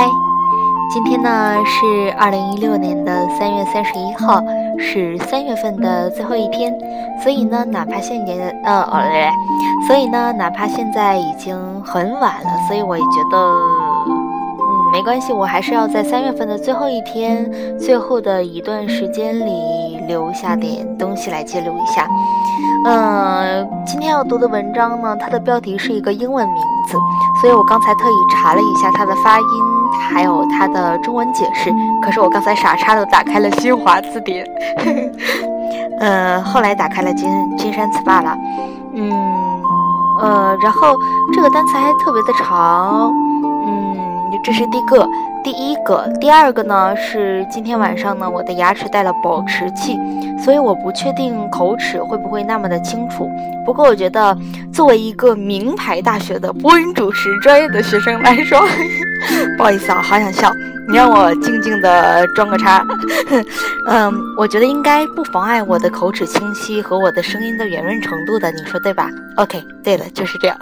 [0.00, 0.08] 嗨，
[0.88, 4.40] 今天呢是二零一六年的三月三十一号，
[4.78, 6.72] 是三月份的最后一天，
[7.20, 8.32] 所以呢，哪怕现在
[8.62, 9.28] 呃哦嘞，
[9.88, 13.36] 所以呢，哪怕现在已经很晚了，所以我也觉得，
[14.06, 22.06] 嗯，没关系，我还是要在三月份的最后一天，最后的一段时间里留下点东西来记录一下。
[22.84, 26.96] 嗯，今天要读的文章呢，它的标题是一个英文名字，
[27.40, 29.46] 所以我刚才特意查了一下它的发音，
[30.10, 31.70] 还有它的中文解释。
[32.02, 34.46] 可是我刚才傻叉的打开了新华字典，
[36.00, 38.36] 呃，后来打开了金金山词霸了，
[38.94, 39.10] 嗯，
[40.20, 40.96] 呃，然后
[41.34, 43.12] 这个单词还特别的长，
[43.66, 43.96] 嗯，
[44.44, 45.06] 这是第一个。
[45.44, 49.96] 第一个，第二个呢是今天晚上呢，我的牙齿带了保持器，
[50.44, 53.30] 所以我不确定口齿会不会那么的清楚。
[53.64, 54.36] 不过我觉得，
[54.72, 58.60] 作为一个名牌大学的播音主持专业的学生来说，
[59.56, 60.52] 不好意思啊，好想笑，
[60.88, 62.84] 你让我静静的装个叉。
[63.88, 70.58] 嗯，我觉得应该不妨碍我的口齿清晰和我的声音的圆润程度的，你说对吧？OK，对了，就是这样。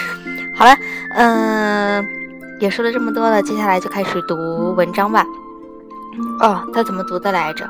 [0.54, 0.74] 好了，
[1.16, 2.25] 嗯。
[2.58, 5.24] 也说了这么多了，接下来就开始读文章吧。
[6.40, 7.68] 哦，他怎么读的来着？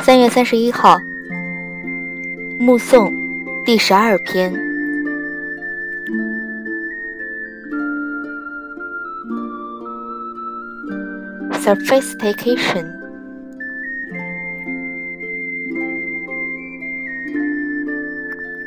[0.00, 0.98] 三月三十一号，
[2.60, 3.10] 目送
[3.64, 4.52] 第十二篇
[11.52, 13.03] ，Sophistication。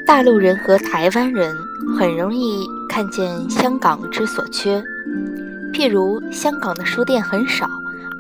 [0.08, 1.54] 大陆人和台湾人
[2.00, 4.82] 很容易看见香港之所缺，
[5.74, 7.68] 譬如香港的书店很少，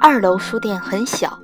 [0.01, 1.39] 二楼书店很小，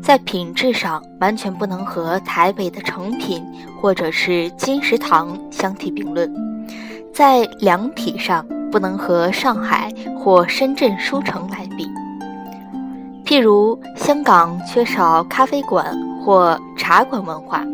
[0.00, 3.44] 在品质上完全不能和台北的诚品
[3.80, 6.32] 或者是金石堂相提并论，
[7.12, 11.88] 在量体上不能和上海或深圳书城来比。
[13.26, 15.92] 譬如香港缺少咖啡馆
[16.24, 17.66] 或茶馆文化。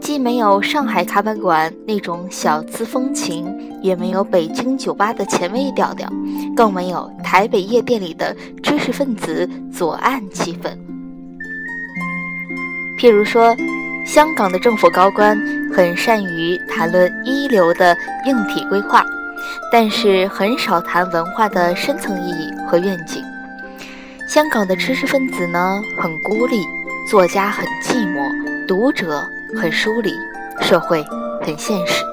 [0.00, 6.08] 既没有上海咖啡馆那种小资风情，也没有北京酒吧的前卫调调，
[6.56, 10.76] 更没有台北夜店里的知识分子左岸气氛。
[12.98, 13.54] 譬如说，
[14.06, 15.38] 香港的政府高官
[15.74, 19.04] 很善于谈论一流的硬体规划，
[19.70, 23.22] 但是很少谈文化的深层意义和愿景。
[24.28, 26.64] 香港的知识分子呢，很孤立，
[27.10, 29.20] 作家很寂寞，读者。
[29.58, 30.12] 很疏离，
[30.60, 31.02] 社会
[31.40, 32.04] 很现实。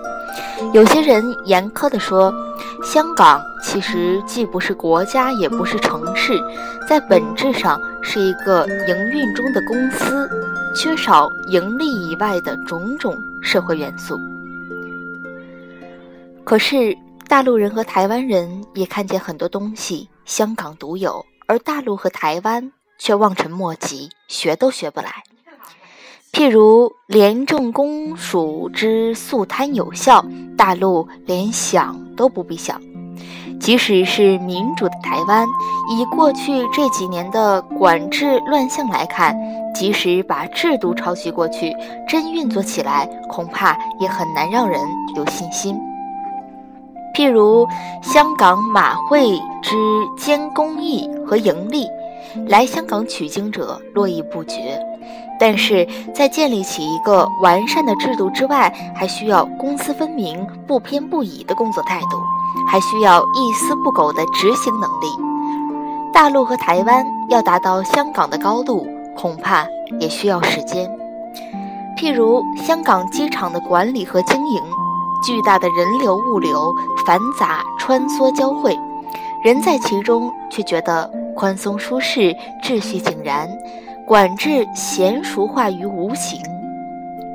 [0.72, 2.34] 有些人严苛地说，
[2.82, 6.40] 香港其实既不是国家，也不是城市，
[6.88, 10.30] 在本质上是一个营运中的公司，
[10.74, 14.18] 缺少盈利以外的种种社会元素。
[16.46, 25.12] 可是，大陆人和台湾人也看见很多东西香港独有，而大陆和台湾却望尘莫及，学都学不来。
[26.36, 30.26] 譬如廉政公署之肃贪有效，
[30.58, 32.76] 大陆连想都不必想；
[33.58, 35.48] 即使是民主的台湾，
[35.90, 39.34] 以过去这几年的管制乱象来看，
[39.74, 41.74] 即使把制度抄袭过去，
[42.06, 44.82] 真运作起来，恐怕也很难让人
[45.16, 45.80] 有信心。
[47.16, 47.66] 譬如
[48.04, 49.78] 香港马会之
[50.18, 51.88] 兼公益和盈利，
[52.50, 54.86] 来香港取经者络绎不绝。
[55.40, 62.18] 但是在建立起一个完善的制度之外，还需要公私分明、不偏不倚的工作态度，
[62.70, 65.08] 还需要一丝不苟的执行能力。
[66.14, 69.66] 大陆和台湾要达到香港的高度，恐怕
[70.00, 70.90] 也需要时间。
[71.98, 74.62] 譬如香港机场的管理和经营，
[75.26, 76.74] 巨大的人流物流
[77.06, 78.78] 繁杂穿梭交汇，
[79.44, 83.50] 人在其中却觉得宽松舒适、秩序井然。
[84.08, 86.40] 管制娴熟化于无形，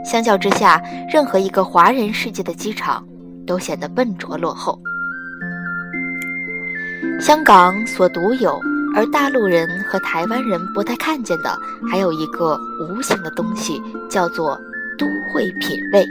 [0.05, 0.81] 相较之下，
[1.13, 3.05] 任何一个华人世界的机场
[3.45, 4.79] 都显得笨拙落后。
[7.21, 8.57] 香港所独有，
[8.95, 11.59] 而大陆人和台湾人不太看见的，
[11.91, 12.57] 还有一个
[12.89, 14.57] 无形的东西，叫做
[14.97, 16.07] 都会品味。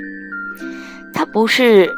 [1.13, 1.89] 它不是。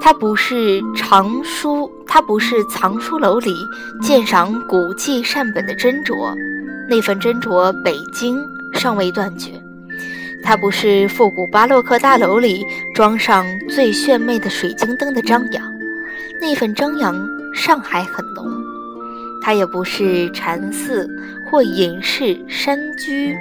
[0.00, 3.54] 它不是藏书，它不是藏书楼里
[4.00, 6.34] 鉴赏古迹善本的斟酌，
[6.88, 9.50] 那份斟酌北京尚未断绝；
[10.42, 12.64] 它不是复古巴洛克大楼里
[12.94, 15.62] 装上最炫媚的水晶灯的张扬，
[16.40, 17.14] 那份张扬
[17.54, 18.46] 上海很浓；
[19.42, 21.06] 它也不是禅寺
[21.50, 23.36] 或隐士山居，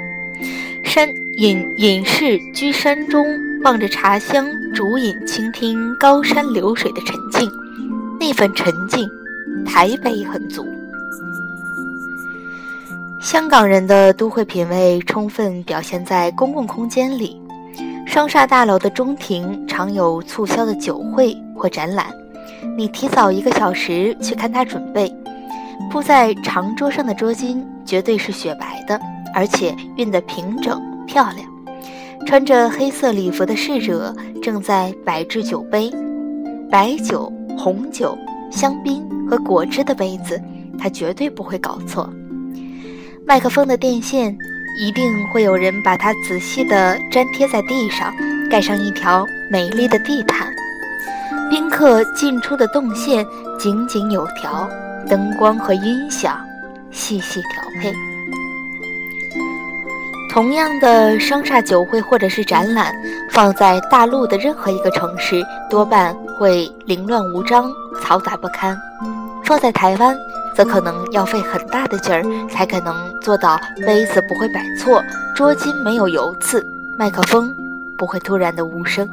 [0.83, 3.25] 山隐隐士居山中，
[3.63, 7.49] 望着茶香，竹影，倾听高山流水的沉静。
[8.19, 9.09] 那份沉静，
[9.65, 10.65] 台北很足。
[13.21, 17.41] 香港人的都会品味充分表现在公共空间里。
[18.05, 22.07] 商厦大楼的中庭常有促销的酒会或展览，
[22.77, 25.13] 你提早一个小时去看他准备。
[25.91, 28.99] 铺在长桌上的桌巾绝对是雪白的，
[29.33, 31.47] 而且熨得平整漂亮。
[32.25, 35.91] 穿着黑色礼服的侍者正在摆置酒杯，
[36.69, 38.17] 白酒、红酒、
[38.51, 40.41] 香槟和果汁的杯子，
[40.79, 42.09] 他绝对不会搞错。
[43.25, 44.37] 麦克风的电线
[44.79, 48.13] 一定会有人把它仔细地粘贴在地上，
[48.49, 50.47] 盖上一条美丽的地毯。
[51.49, 53.25] 宾客进出的动线
[53.59, 54.69] 井井有条。
[55.09, 56.37] 灯光和音响
[56.91, 57.93] 细细调配。
[60.29, 62.93] 同样的商厦酒会或者是展览，
[63.31, 68.75] 放在大陆的任何一个城市，多半会凌乱无章、嘈杂不堪；
[69.43, 70.15] 放在台湾，
[70.55, 75.03] 则可能要费很大的劲儿，才可能做到杯子不会摆错，
[75.35, 76.63] 桌巾没有油渍，
[76.97, 77.51] 麦克风
[77.97, 79.09] 不会突然的无声。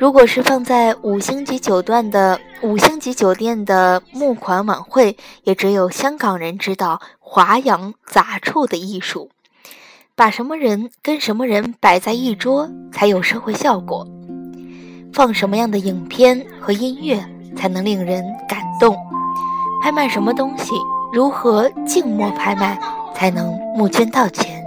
[0.00, 9.30] 如果是放在五星级酒店的五星级酒店的募款晚会，也只有香港人知道华洋杂处的艺术，
[10.16, 14.08] 把什么人跟什么人摆在一桌才有社会效果，
[15.12, 17.22] 放什么样的影片和音乐
[17.56, 18.96] 才能令人感动，
[19.82, 20.72] 拍卖什么东西，
[21.12, 22.78] 如何静默拍卖
[23.14, 24.58] 才能募捐到钱。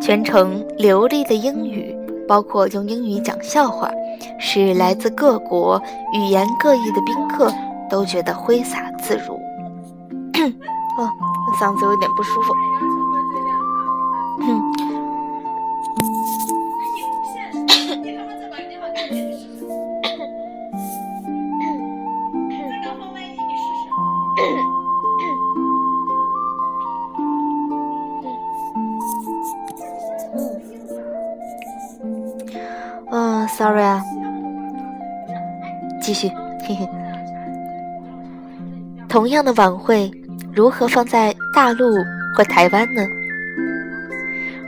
[0.00, 1.96] 全程流利的英语，
[2.28, 3.90] 包括用英语讲笑话，
[4.38, 5.80] 使来自各国、
[6.12, 7.50] 语言各异的宾客
[7.88, 9.33] 都觉得挥洒自如。
[11.54, 12.52] 嗓子有点不舒服。
[33.56, 34.02] Sorry 啊，
[36.02, 36.28] 继续。
[36.66, 36.88] 嘿嘿。
[39.08, 40.10] 同样的晚会，
[40.52, 42.04] 如何放在大陆
[42.34, 43.02] 或台湾呢？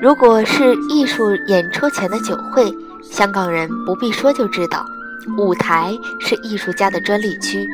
[0.00, 2.73] 如果是艺术演出前的酒会，
[3.03, 4.87] 香港人不必说就知道，
[5.37, 7.67] 舞台是艺术家的专利区。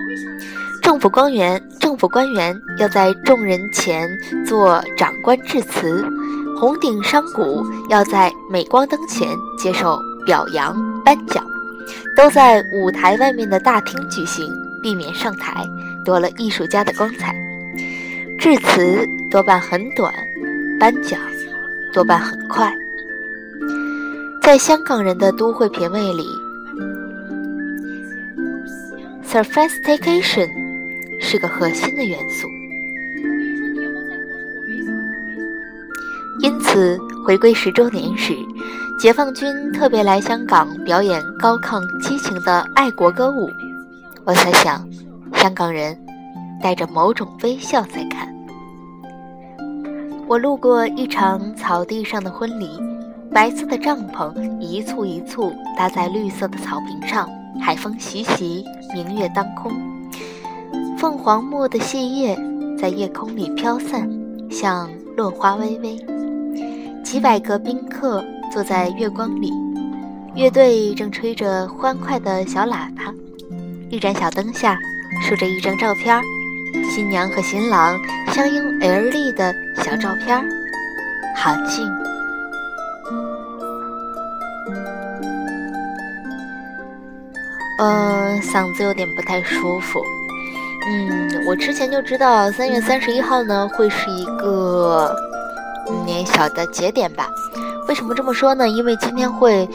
[0.83, 4.09] 政府官员，政府官员要在众人前
[4.47, 6.05] 做长官致辞，
[6.59, 7.45] 红顶商贾
[7.89, 9.29] 要在镁光灯前
[9.59, 9.99] 接受。
[10.25, 11.45] 表扬颁奖，
[12.17, 14.49] 都在舞台外面的大厅举行，
[14.81, 15.67] 避免上台，
[16.05, 17.35] 夺了艺术家的光彩。
[18.43, 20.13] 致辞多半很短，
[20.77, 21.17] 颁奖
[21.93, 22.77] 多半很快。
[24.43, 26.27] 在香港人的都会品味里
[29.25, 30.51] ，sophistication
[31.21, 32.49] 是个核心的元素。
[36.41, 38.35] 因此，回归十周年时。
[38.99, 43.49] 解放军特别来香港表演高亢激情的爱国歌舞，
[44.25, 44.85] 我在想，
[45.35, 45.97] 香港人
[46.63, 48.33] 带着某种微笑在看。
[50.29, 52.71] 我路过一场草地上的婚礼，
[53.31, 57.29] 白色的帐篷一簇一簇搭在绿色的草坪上，
[57.61, 58.65] 海风习习，
[58.95, 59.73] 明月当空，
[60.97, 62.39] 凤凰木的细叶
[62.79, 64.09] 在夜空里飘散，
[64.51, 65.99] 像落花微微。
[67.03, 68.25] 几百个宾客。
[68.53, 69.51] 坐在月光里，
[70.35, 73.11] 乐队正吹着欢快的小喇叭，
[73.89, 74.79] 一盏小灯下
[75.23, 76.21] 竖着一张照片儿
[76.91, 77.99] 新娘和新郎
[78.33, 80.43] 相拥而立的小照片
[81.37, 81.89] 好静。
[87.79, 90.01] 呃，嗓子有点不太舒服。
[90.87, 95.15] 嗯，我之前就知道三月三十一号呢会是一个
[96.05, 97.27] 年小的节点吧。
[97.89, 98.69] 为什么这么说呢？
[98.69, 99.69] 因为今天会，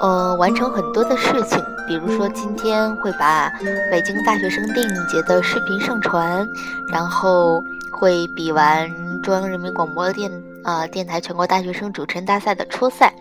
[0.00, 3.50] 呃，完成很多的事情，比如说今天会把
[3.90, 6.46] 北京大学生电影节的视频上传，
[6.90, 8.90] 然后会比完
[9.22, 10.30] 中央人民广播电
[10.64, 13.12] 呃电台全国大学生主持人大赛的初赛，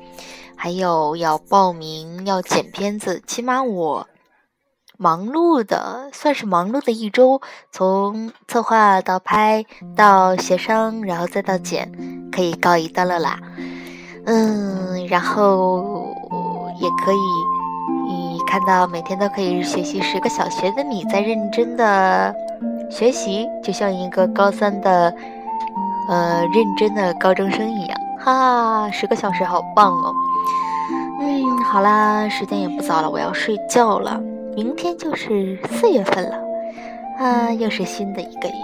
[0.56, 4.08] 还有要报名要剪片子，起码我
[4.98, 7.42] 忙碌的算是忙碌的一周，
[7.74, 9.66] 从策划到拍
[9.98, 11.92] 到协商，然后再到剪，
[12.32, 13.38] 可以告一段落啦。
[14.26, 16.09] 嗯，然后
[16.80, 17.18] 也可以，
[18.08, 22.34] 你看到每天都可以学习十个小学的你在认真的
[22.90, 25.14] 学习，就像一个高三的
[26.10, 30.14] 呃认真的高中生一样，哈，十个小时好棒哦。
[31.22, 34.20] 嗯，好啦，时间也不早了，我要睡觉了。
[34.56, 36.38] 明天就是四月份了，
[37.20, 38.56] 啊，又是新的一个月，